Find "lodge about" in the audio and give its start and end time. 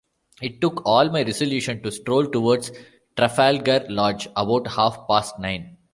3.87-4.65